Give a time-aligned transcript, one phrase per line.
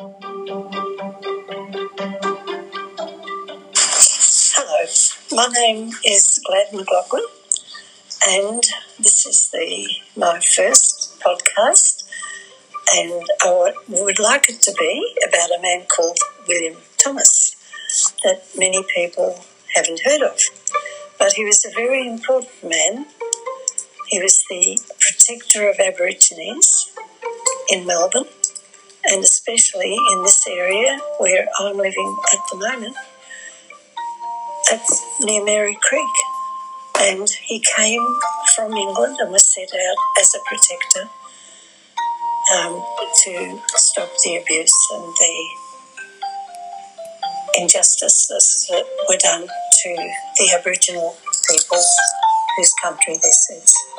[0.00, 0.16] Hello,
[5.30, 7.26] my name is Glad McLaughlin,
[8.26, 8.62] and
[8.98, 12.04] this is the my first podcast,
[12.94, 16.16] and I would like it to be about a man called
[16.48, 17.54] William Thomas
[18.24, 19.44] that many people
[19.74, 20.40] haven't heard of,
[21.18, 23.04] but he was a very important man.
[24.08, 26.90] He was the protector of Aborigines
[27.68, 28.24] in Melbourne
[29.08, 32.96] and especially in this area where I'm living at the moment.
[34.70, 36.10] That's near Merri Creek.
[37.00, 38.04] And he came
[38.54, 41.10] from England and was set out as a protector
[42.54, 42.82] um,
[43.24, 45.48] to stop the abuse and the
[47.58, 51.16] injustices that were done to the Aboriginal
[51.48, 51.82] people
[52.56, 53.90] whose country this is.